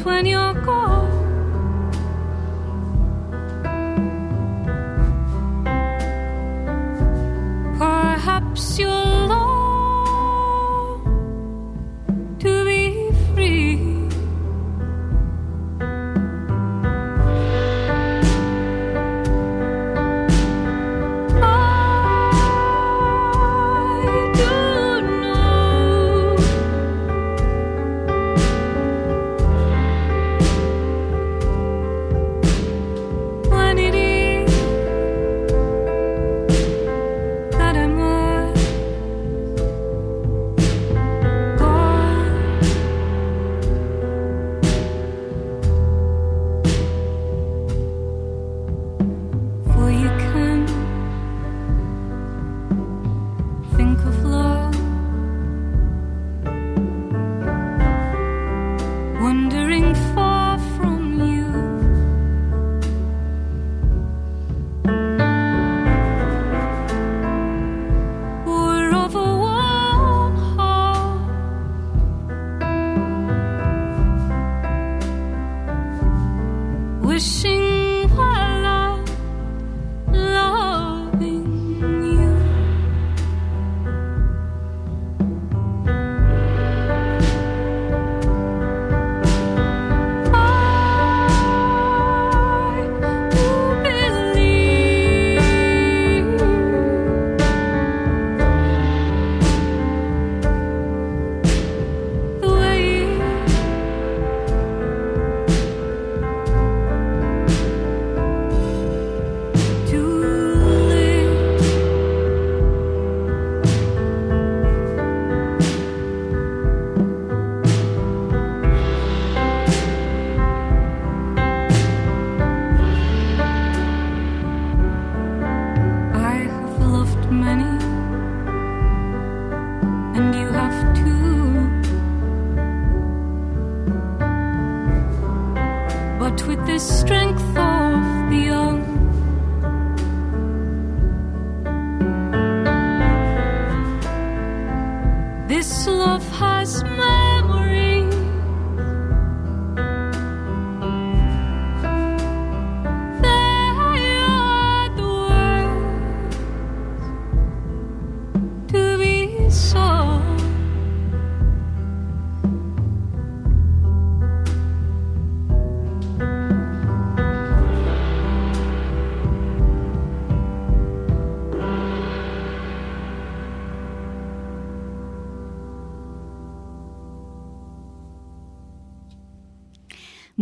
[0.00, 1.11] when you're gone.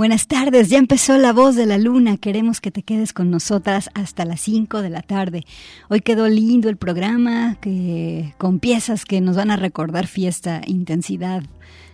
[0.00, 2.16] Buenas tardes, ya empezó La Voz de la Luna.
[2.16, 5.44] Queremos que te quedes con nosotras hasta las 5 de la tarde.
[5.90, 11.42] Hoy quedó lindo el programa que, con piezas que nos van a recordar fiesta, intensidad,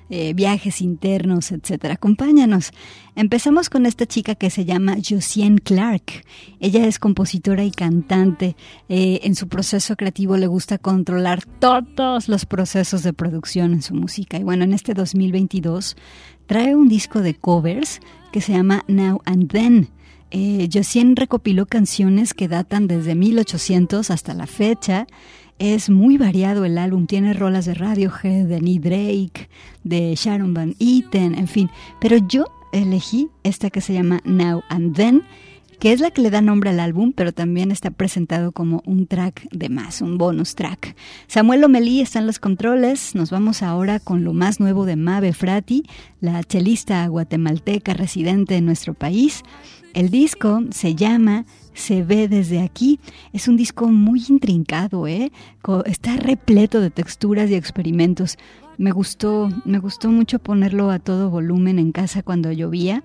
[0.09, 1.87] eh, viajes internos, etc.
[1.87, 2.71] Acompáñanos.
[3.17, 6.25] Empezamos con esta chica que se llama Josiane Clark.
[6.61, 8.55] Ella es compositora y cantante.
[8.89, 13.95] Eh, en su proceso creativo le gusta controlar todos los procesos de producción en su
[13.95, 14.39] música.
[14.39, 15.97] Y bueno, en este 2022
[16.47, 18.01] trae un disco de covers
[18.33, 19.89] que se llama Now and Then.
[20.31, 25.07] Eh, Josiane recopiló canciones que datan desde 1800 hasta la fecha.
[25.59, 29.49] Es muy variado el álbum, tiene rolas de Radiohead, de Neil Drake,
[29.85, 31.71] de Sharon Van Eaton, en fin.
[32.01, 35.23] Pero yo elegí esta que se llama Now and Then,
[35.79, 39.07] que es la que le da nombre al álbum, pero también está presentado como un
[39.07, 40.97] track de más, un bonus track.
[41.27, 43.15] Samuel Omelí está en los controles.
[43.15, 45.85] Nos vamos ahora con lo más nuevo de Mabe Frati,
[46.21, 49.43] la chelista guatemalteca residente en nuestro país.
[49.93, 53.01] El disco se llama Se ve desde aquí.
[53.33, 55.33] Es un disco muy intrincado, ¿eh?
[55.87, 58.37] Está repleto de texturas y experimentos.
[58.77, 63.05] Me gustó, me gustó mucho ponerlo a todo volumen en casa cuando llovía.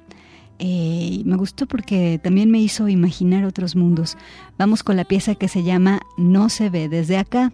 [0.64, 4.16] Eh, me gustó porque también me hizo imaginar otros mundos.
[4.60, 7.52] Vamos con la pieza que se llama No se ve desde acá.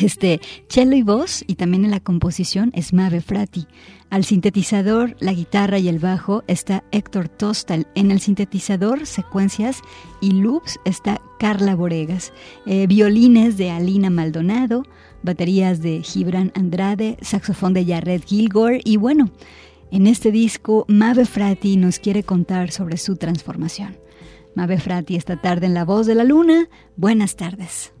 [0.00, 3.66] Este, cello y voz y también en la composición es Mave Frati.
[4.08, 7.88] Al sintetizador, la guitarra y el bajo está Héctor Tostal.
[7.96, 9.82] En el sintetizador, secuencias
[10.20, 12.32] y loops está Carla Boregas.
[12.66, 14.84] Eh, violines de Alina Maldonado,
[15.24, 19.30] baterías de Gibran Andrade, saxofón de Jared Gilgore y bueno,
[19.92, 23.98] en este disco Mave Frati nos quiere contar sobre su transformación.
[24.54, 26.68] Mave Frati esta tarde en La Voz de la Luna.
[26.96, 27.91] Buenas tardes.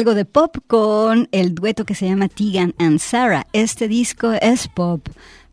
[0.00, 3.46] Algo de pop con el dueto que se llama Tegan and Sarah.
[3.52, 5.06] Este disco es pop,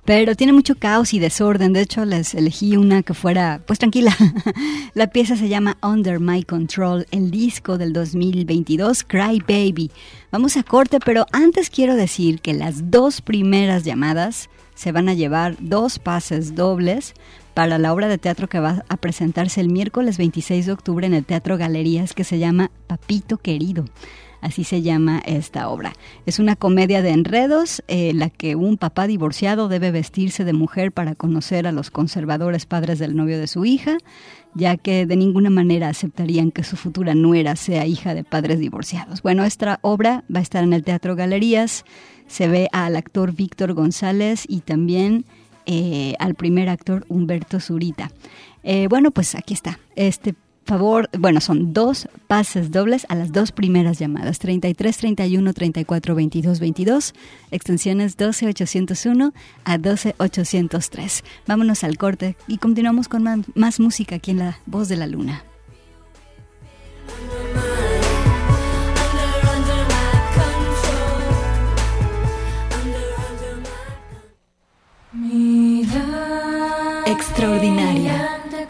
[0.06, 1.74] pero tiene mucho caos y desorden.
[1.74, 4.16] De hecho, les elegí una que fuera, pues tranquila.
[4.94, 9.92] La pieza se llama Under My Control, el disco del 2022, Cry Baby.
[10.32, 15.14] Vamos a corte, pero antes quiero decir que las dos primeras llamadas se van a
[15.14, 17.16] llevar dos pases dobles
[17.54, 21.14] para la obra de teatro que va a presentarse el miércoles 26 de octubre en
[21.14, 23.84] el Teatro Galerías que se llama Papito Querido.
[24.42, 25.94] Así se llama esta obra.
[26.26, 30.54] Es una comedia de enredos en eh, la que un papá divorciado debe vestirse de
[30.54, 33.98] mujer para conocer a los conservadores padres del novio de su hija,
[34.54, 39.22] ya que de ninguna manera aceptarían que su futura nuera sea hija de padres divorciados.
[39.22, 41.84] Bueno, esta obra va a estar en el Teatro Galerías.
[42.28, 45.26] Se ve al actor Víctor González y también
[45.66, 48.12] eh, al primer actor Humberto Zurita.
[48.64, 49.80] Eh, bueno, pues aquí está.
[49.96, 50.36] Este
[50.68, 56.60] favor, bueno, son dos pases dobles a las dos primeras llamadas, 33 31 34 22
[56.60, 57.14] 22,
[57.52, 59.34] extensiones 12 801
[59.64, 61.24] a 12 803.
[61.48, 65.08] Vámonos al corte y continuamos con más, más música aquí en La Voz de la
[65.08, 65.44] Luna.
[77.06, 78.37] Extraordinaria.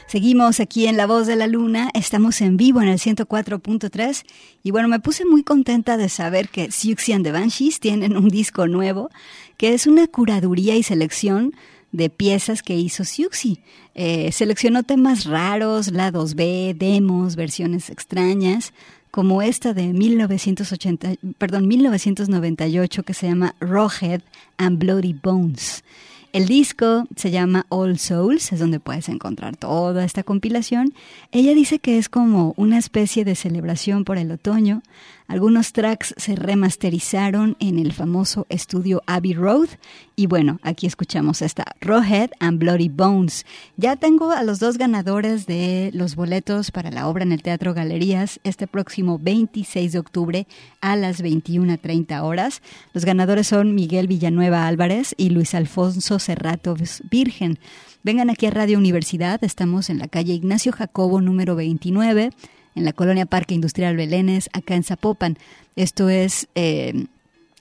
[0.06, 4.24] Seguimos aquí en La Voz de la Luna, estamos en vivo en el 104.3
[4.62, 8.28] y bueno, me puse muy contenta de saber que Siouxsie and the Banshees tienen un
[8.28, 9.10] disco nuevo
[9.56, 11.54] que es una curaduría y selección
[11.92, 13.60] de piezas que hizo Siouxsie.
[13.94, 18.72] Eh, seleccionó temas raros, lados B, demos, versiones extrañas,
[19.10, 24.22] como esta de 1980, perdón, 1998 que se llama Rawhead
[24.56, 25.82] and Bloody Bones.
[26.32, 30.94] El disco se llama All Souls, es donde puedes encontrar toda esta compilación.
[31.32, 34.82] Ella dice que es como una especie de celebración por el otoño.
[35.30, 39.68] Algunos tracks se remasterizaron en el famoso estudio Abbey Road.
[40.16, 43.46] Y bueno, aquí escuchamos esta Rawhead and Bloody Bones.
[43.76, 47.74] Ya tengo a los dos ganadores de los boletos para la obra en el Teatro
[47.74, 50.46] Galerías este próximo 26 de octubre
[50.80, 52.60] a las 21.30 horas.
[52.92, 56.74] Los ganadores son Miguel Villanueva Álvarez y Luis Alfonso Cerrato
[57.08, 57.60] Virgen.
[58.02, 62.32] Vengan aquí a Radio Universidad, estamos en la calle Ignacio Jacobo número 29
[62.74, 65.38] en la colonia Parque Industrial Belénes, acá en Zapopan.
[65.76, 67.06] Esto es, eh,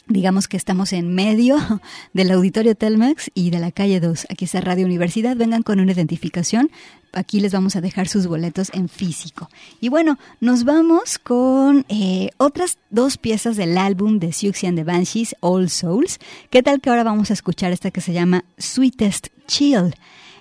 [0.08, 1.58] digamos que estamos en medio
[2.14, 4.28] del auditorio Telmex y de la calle 2.
[4.30, 6.70] Aquí está Radio Universidad, vengan con una identificación.
[7.12, 9.50] Aquí les vamos a dejar sus boletos en físico.
[9.82, 14.84] Y bueno, nos vamos con eh, otras dos piezas del álbum de Siouxsie and the
[14.84, 16.20] Banshees, All Souls.
[16.52, 19.96] ¿Qué tal que ahora vamos a escuchar esta que se llama Sweetest Chill?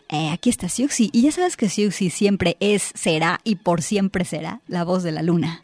[0.09, 1.11] Eh, aquí está Siouxsie.
[1.13, 5.13] Y ya sabes que Siouxsie siempre es, será y por siempre será la voz de
[5.13, 5.63] la luna.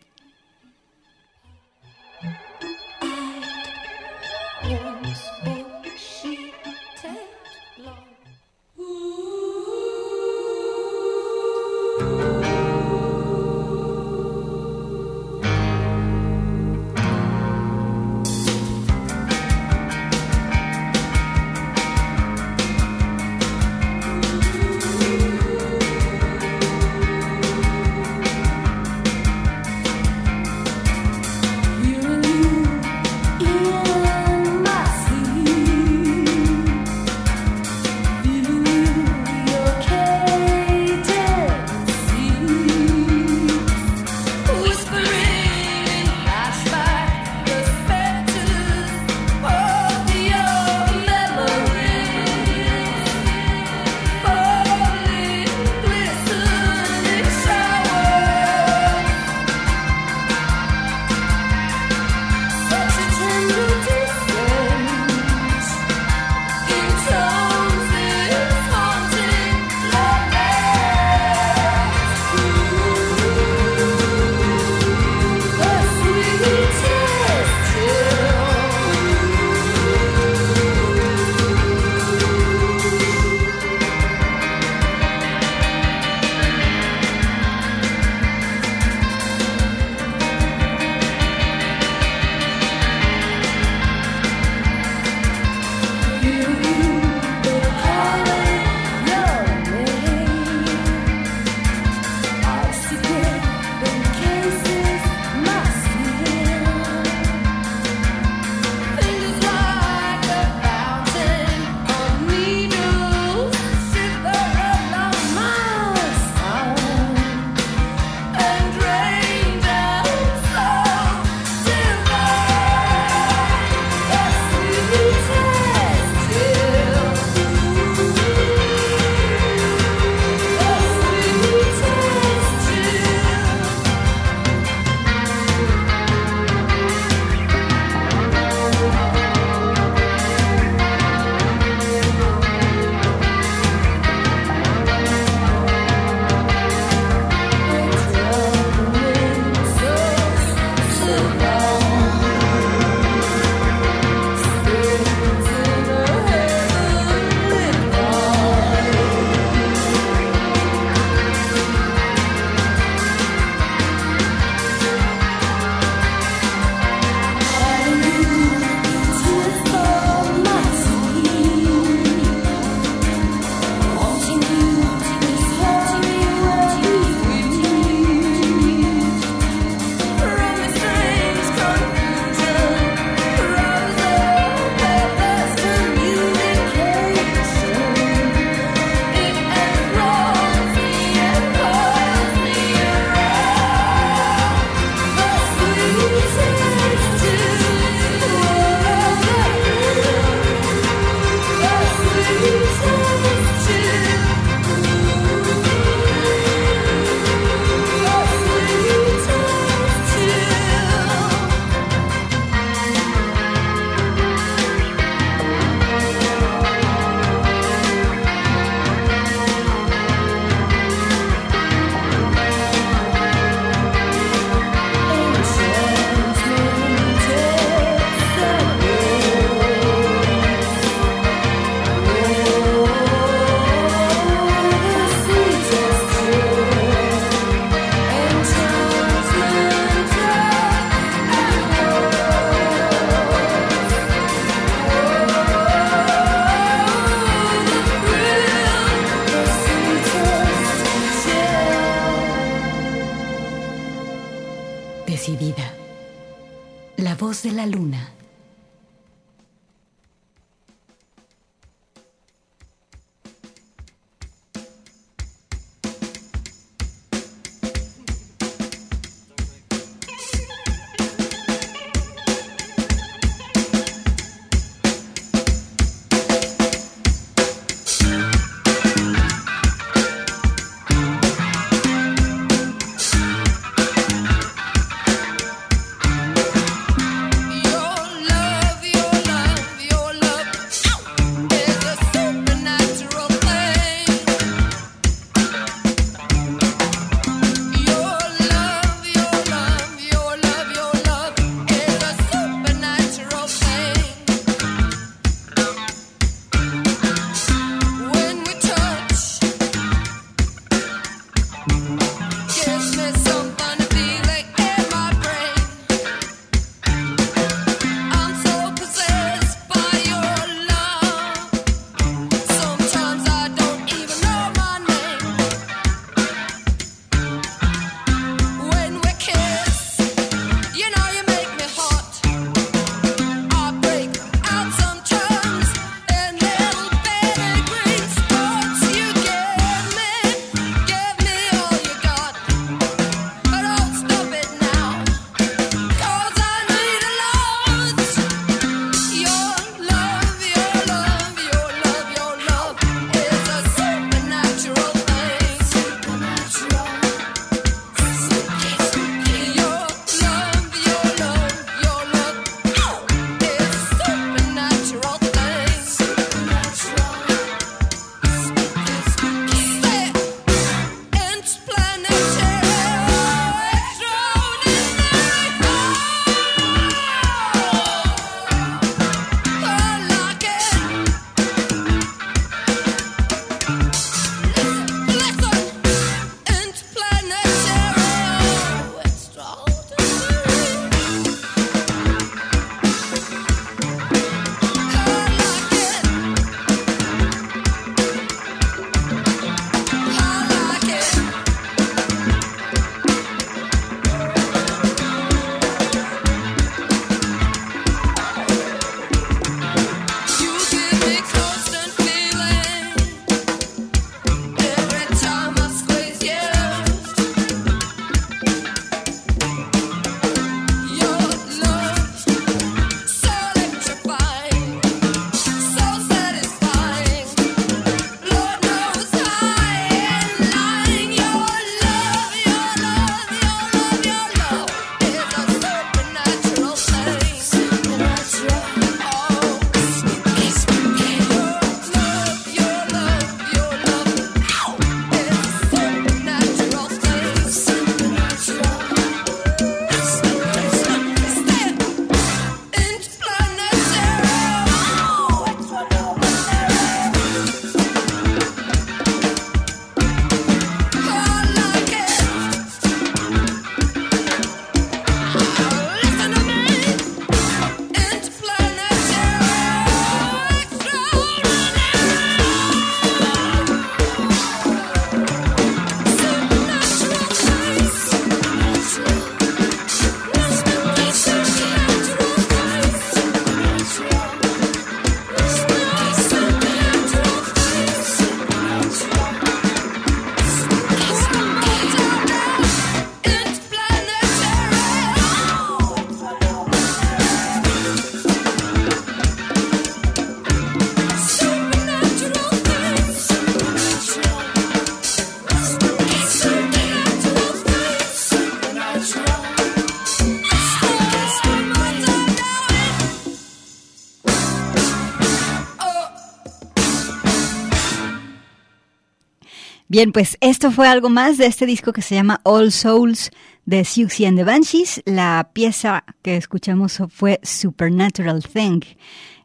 [519.95, 523.31] Bien, pues esto fue algo más de este disco que se llama All Souls
[523.65, 525.01] de Siouxsie and the Banshees.
[525.05, 528.81] La pieza que escuchamos fue Supernatural Thing.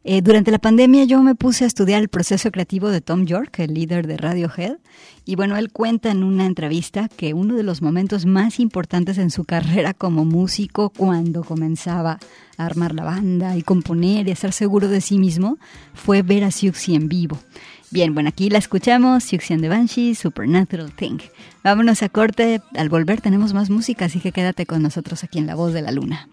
[0.04, 3.60] Eh, durante la pandemia yo me puse a estudiar el proceso creativo de Tom York,
[3.60, 4.78] el líder de Radiohead,
[5.24, 9.30] y bueno, él cuenta en una entrevista que uno de los momentos más importantes en
[9.30, 12.18] su carrera como músico, cuando comenzaba
[12.58, 15.60] a armar la banda y componer y estar seguro de sí mismo,
[15.94, 17.38] fue ver a Siouxsie en vivo.
[17.92, 21.18] Bien, bueno, aquí la escuchamos, Succión de Banshee, Supernatural Thing.
[21.64, 25.48] Vámonos a corte, al volver tenemos más música, así que quédate con nosotros aquí en
[25.48, 26.30] La Voz de la Luna.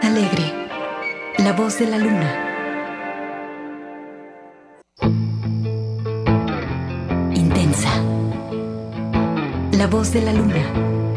[0.00, 0.66] Alegre,
[1.36, 2.44] La Voz de la Luna.
[7.34, 8.02] Intensa,
[9.72, 11.07] La Voz de la Luna.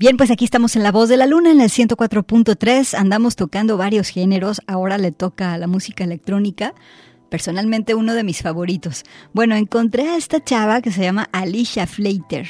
[0.00, 2.94] Bien, pues aquí estamos en La Voz de la Luna, en el 104.3.
[2.94, 4.62] Andamos tocando varios géneros.
[4.66, 6.74] Ahora le toca a la música electrónica.
[7.28, 9.04] Personalmente uno de mis favoritos.
[9.34, 12.48] Bueno, encontré a esta chava que se llama Alicia Fleiter.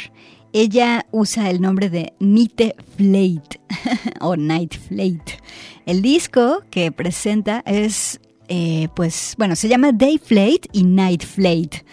[0.52, 3.60] Ella usa el nombre de Nite Flate
[4.20, 5.40] o Night Flate.
[5.86, 11.84] El disco que presenta es, eh, pues, bueno, se llama Day Flate y Night Flate.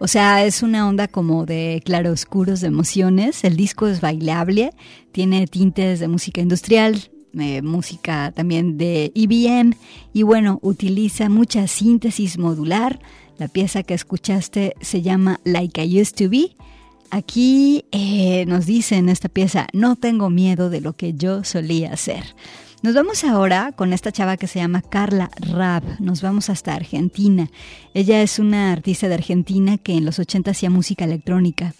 [0.00, 3.42] O sea, es una onda como de claroscuros de emociones.
[3.44, 4.70] El disco es bailable,
[5.12, 9.76] tiene tintes de música industrial, eh, música también de IBM
[10.12, 13.00] y bueno, utiliza mucha síntesis modular.
[13.38, 16.56] La pieza que escuchaste se llama Like I Used to Be.
[17.10, 21.92] Aquí eh, nos dice en esta pieza, no tengo miedo de lo que yo solía
[21.92, 22.34] hacer.
[22.80, 25.82] Nos vamos ahora con esta chava que se llama Carla Rab.
[25.98, 27.50] Nos vamos hasta Argentina.
[27.92, 31.74] Ella es una artista de Argentina que en los 80 hacía música electrónica.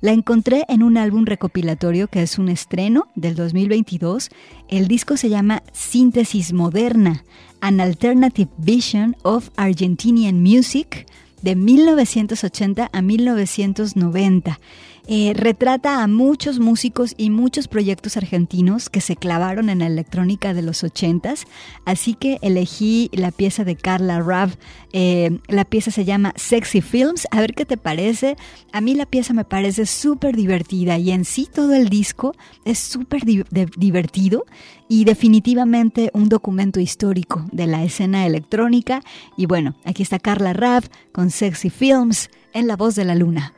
[0.00, 4.28] La encontré en un álbum recopilatorio que es un estreno del 2022.
[4.68, 7.24] El disco se llama Síntesis Moderna,
[7.60, 11.06] An Alternative Vision of Argentinian Music
[11.42, 14.60] de 1980 a 1990.
[15.06, 20.54] Eh, retrata a muchos músicos y muchos proyectos argentinos que se clavaron en la electrónica
[20.54, 21.46] de los 80s,
[21.84, 24.56] así que elegí la pieza de Carla Rav.
[24.92, 27.26] Eh, la pieza se llama Sexy Films.
[27.30, 28.36] A ver qué te parece.
[28.72, 32.34] A mí la pieza me parece súper divertida y en sí todo el disco
[32.64, 34.46] es súper divertido
[34.88, 39.02] y definitivamente un documento histórico de la escena electrónica.
[39.36, 43.52] Y bueno, aquí está Carla Rav con Sexy Films en La Voz de la Luna.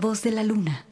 [0.00, 0.87] Voz de la luna.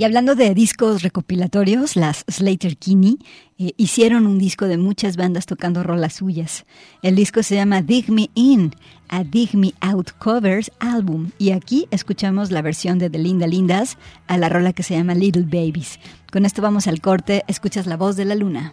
[0.00, 3.18] Y hablando de discos recopilatorios, las Slater Kinney
[3.58, 6.64] eh, hicieron un disco de muchas bandas tocando rolas suyas.
[7.02, 8.74] El disco se llama Dig Me In,
[9.10, 11.32] a Dig Me Out Covers Album.
[11.36, 15.14] Y aquí escuchamos la versión de The Linda Lindas a la rola que se llama
[15.14, 16.00] Little Babies.
[16.32, 18.72] Con esto vamos al corte, escuchas la voz de la luna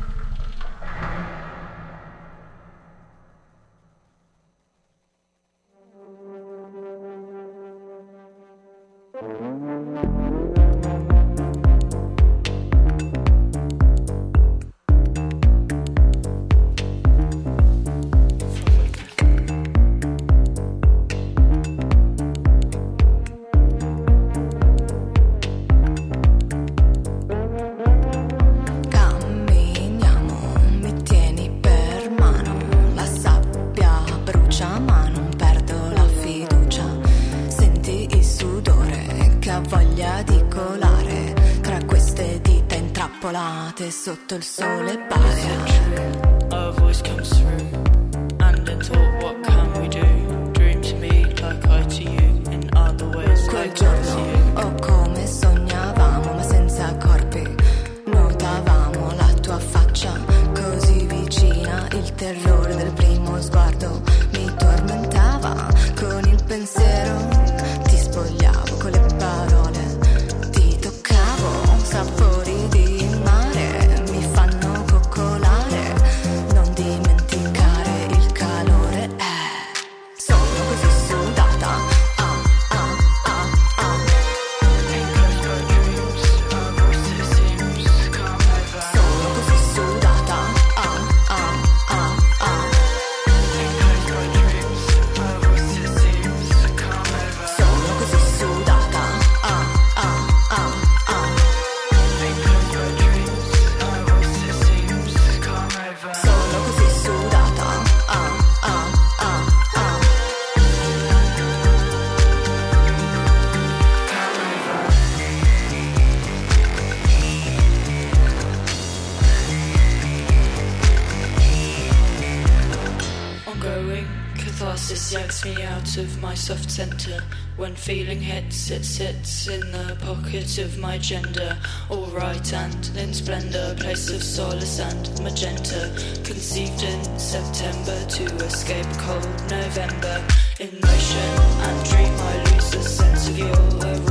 [126.81, 127.23] Centre.
[127.57, 131.55] When feeling hits, it sits in the pocket of my gender.
[131.91, 135.91] All right and in splendour, place of solace and magenta.
[136.23, 140.15] Conceived in September to escape cold November.
[140.59, 141.31] In motion
[141.67, 144.10] and dream, I lose the sense of your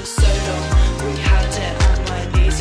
[0.00, 1.06] for so long.
[1.06, 2.60] We had it, and my knees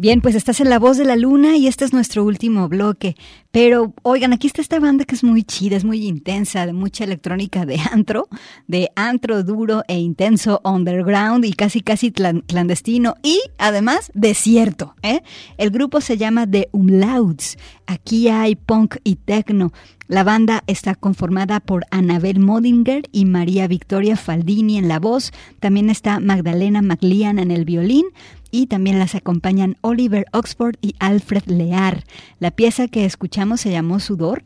[0.00, 3.16] Bien, pues estás en La Voz de la Luna y este es nuestro último bloque.
[3.50, 7.02] Pero, oigan, aquí está esta banda que es muy chida, es muy intensa, de mucha
[7.02, 8.28] electrónica de antro,
[8.68, 14.94] de antro duro e intenso, underground y casi casi clan- clandestino y además desierto.
[15.02, 15.22] ¿eh?
[15.56, 17.56] El grupo se llama The Umlauts.
[17.88, 19.72] Aquí hay punk y techno.
[20.06, 25.32] La banda está conformada por Anabel Modinger y María Victoria Faldini en la voz.
[25.60, 28.06] También está Magdalena McLean en el violín
[28.50, 32.04] y también las acompañan Oliver Oxford y Alfred Lear.
[32.38, 34.42] La pieza que escuchamos se llamó Sudor.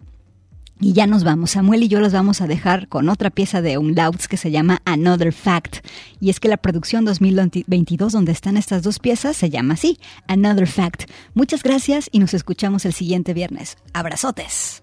[0.80, 1.53] Y ya nos vamos.
[1.53, 4.82] Samuel y yo los vamos a dejar con otra pieza de Umlauts que se llama
[4.84, 5.76] Another Fact.
[6.18, 10.66] Y es que la producción 2022 donde están estas dos piezas se llama así, Another
[10.66, 11.09] Fact.
[11.34, 13.76] Muchas gracias y nos escuchamos el siguiente viernes.
[13.92, 14.82] Abrazotes.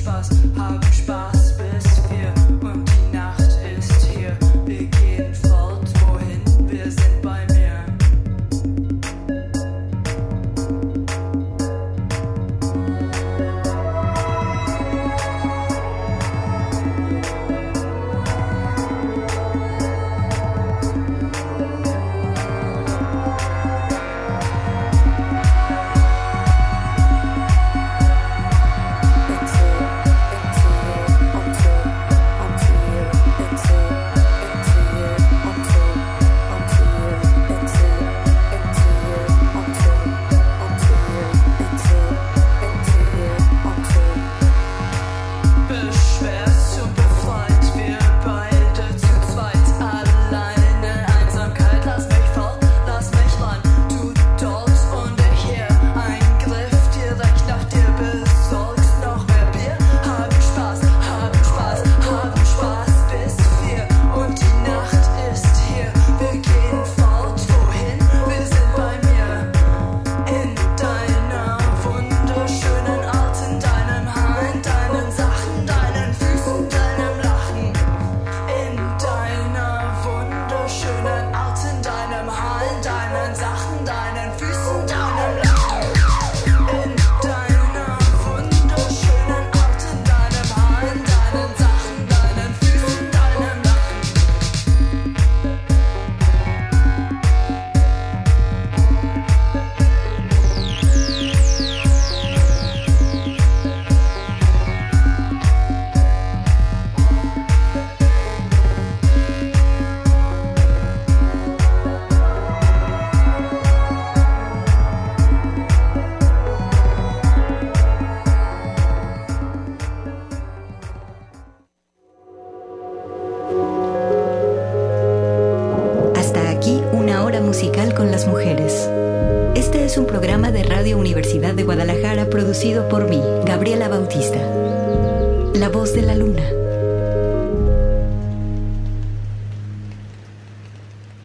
[0.00, 0.82] Spaß, haben